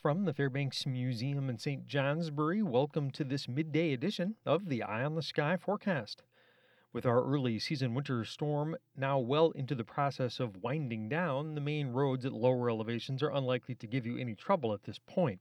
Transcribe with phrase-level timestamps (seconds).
[0.00, 1.84] From the Fairbanks Museum in St.
[1.84, 6.22] Johnsbury, welcome to this midday edition of the Eye on the Sky forecast.
[6.92, 11.60] With our early season winter storm now well into the process of winding down, the
[11.60, 15.40] main roads at lower elevations are unlikely to give you any trouble at this point.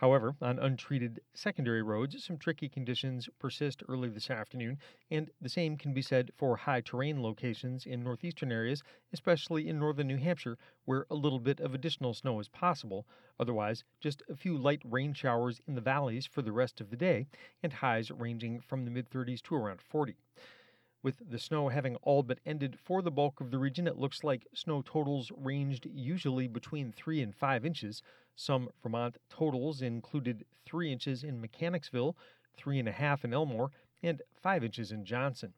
[0.00, 4.78] However, on untreated secondary roads, some tricky conditions persist early this afternoon,
[5.10, 8.82] and the same can be said for high terrain locations in northeastern areas,
[9.12, 13.06] especially in northern New Hampshire, where a little bit of additional snow is possible.
[13.38, 16.96] Otherwise, just a few light rain showers in the valleys for the rest of the
[16.96, 17.26] day,
[17.62, 20.16] and highs ranging from the mid 30s to around 40.
[21.02, 24.22] With the snow having all but ended for the bulk of the region, it looks
[24.22, 28.02] like snow totals ranged usually between 3 and 5 inches.
[28.36, 32.16] Some Vermont totals included 3 inches in Mechanicsville,
[32.58, 33.70] 3.5 in Elmore,
[34.02, 35.54] and 5 inches in Johnson.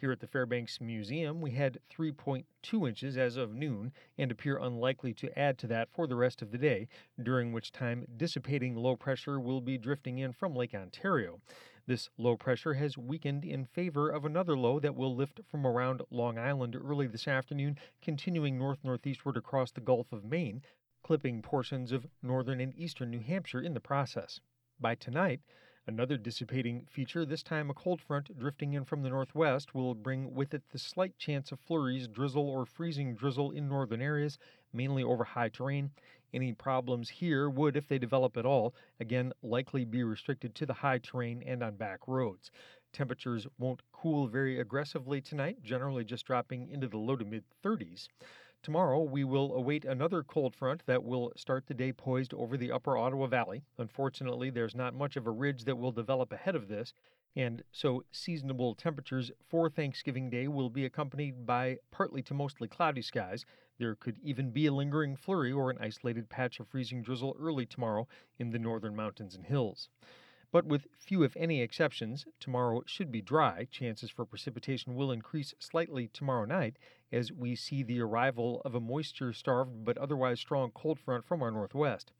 [0.00, 5.12] Here at the Fairbanks Museum, we had 3.2 inches as of noon and appear unlikely
[5.12, 6.88] to add to that for the rest of the day,
[7.22, 11.42] during which time dissipating low pressure will be drifting in from Lake Ontario.
[11.84, 16.00] This low pressure has weakened in favor of another low that will lift from around
[16.10, 20.62] Long Island early this afternoon, continuing north northeastward across the Gulf of Maine,
[21.02, 24.40] clipping portions of northern and eastern New Hampshire in the process.
[24.80, 25.42] By tonight,
[25.90, 30.32] Another dissipating feature, this time a cold front drifting in from the northwest, will bring
[30.32, 34.38] with it the slight chance of flurries, drizzle, or freezing drizzle in northern areas,
[34.72, 35.90] mainly over high terrain.
[36.32, 40.74] Any problems here would, if they develop at all, again likely be restricted to the
[40.74, 42.52] high terrain and on back roads.
[42.92, 48.06] Temperatures won't cool very aggressively tonight, generally just dropping into the low to mid 30s.
[48.62, 52.70] Tomorrow, we will await another cold front that will start the day poised over the
[52.70, 53.64] upper Ottawa Valley.
[53.78, 56.92] Unfortunately, there's not much of a ridge that will develop ahead of this,
[57.34, 63.00] and so seasonable temperatures for Thanksgiving Day will be accompanied by partly to mostly cloudy
[63.00, 63.46] skies.
[63.78, 67.64] There could even be a lingering flurry or an isolated patch of freezing drizzle early
[67.64, 68.08] tomorrow
[68.38, 69.88] in the northern mountains and hills.
[70.52, 73.66] But with few, if any, exceptions, tomorrow should be dry.
[73.70, 76.76] Chances for precipitation will increase slightly tomorrow night
[77.12, 81.42] as we see the arrival of a moisture starved but otherwise strong cold front from
[81.42, 82.12] our northwest.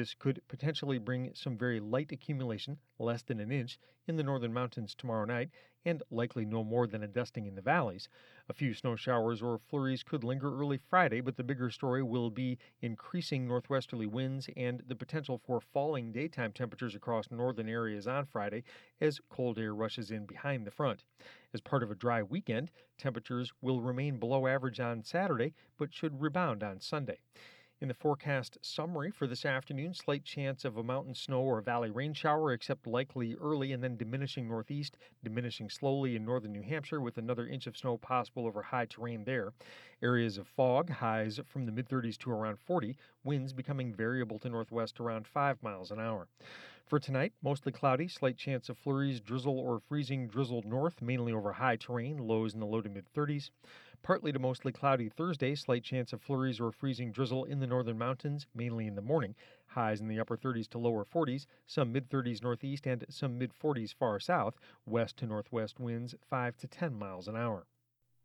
[0.00, 4.50] This could potentially bring some very light accumulation, less than an inch, in the northern
[4.50, 5.50] mountains tomorrow night,
[5.84, 8.08] and likely no more than a dusting in the valleys.
[8.48, 12.30] A few snow showers or flurries could linger early Friday, but the bigger story will
[12.30, 18.24] be increasing northwesterly winds and the potential for falling daytime temperatures across northern areas on
[18.24, 18.64] Friday
[19.02, 21.04] as cold air rushes in behind the front.
[21.52, 26.22] As part of a dry weekend, temperatures will remain below average on Saturday, but should
[26.22, 27.18] rebound on Sunday.
[27.82, 31.90] In the forecast summary for this afternoon, slight chance of a mountain snow or valley
[31.90, 37.00] rain shower, except likely early and then diminishing northeast, diminishing slowly in northern New Hampshire
[37.00, 39.54] with another inch of snow possible over high terrain there.
[40.02, 44.50] Areas of fog, highs from the mid 30s to around 40, winds becoming variable to
[44.50, 46.28] northwest around 5 miles an hour.
[46.86, 51.52] For tonight, mostly cloudy, slight chance of flurries, drizzle, or freezing drizzled north, mainly over
[51.52, 53.48] high terrain, lows in the low to mid 30s.
[54.02, 57.98] Partly to mostly cloudy Thursday, slight chance of flurries or freezing drizzle in the northern
[57.98, 59.34] mountains, mainly in the morning.
[59.66, 63.52] Highs in the upper 30s to lower 40s, some mid 30s northeast and some mid
[63.52, 67.66] 40s far south, west to northwest winds 5 to 10 miles an hour.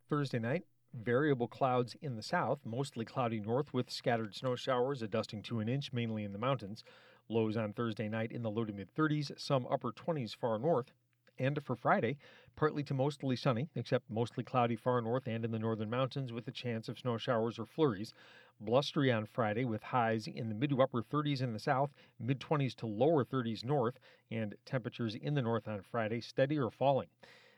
[0.10, 5.08] Thursday night, variable clouds in the south, mostly cloudy north with scattered snow showers, a
[5.10, 6.86] dusting to an inch, mainly in the mountains.
[7.28, 10.94] Lows on Thursday night in the low to mid 30s, some upper 20s far north.
[11.38, 12.18] And for Friday,
[12.56, 16.48] partly to mostly sunny, except mostly cloudy far north and in the northern mountains with
[16.48, 18.14] a chance of snow showers or flurries.
[18.62, 22.40] Blustery on Friday with highs in the mid to upper 30s in the south, mid
[22.40, 24.00] 20s to lower 30s north,
[24.32, 27.10] and temperatures in the north on Friday steady or falling.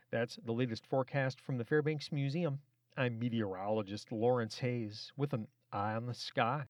[0.10, 2.60] That's the latest forecast from the Fairbanks Museum.
[2.96, 6.66] I'm meteorologist Lawrence Hayes with an eye on the sky.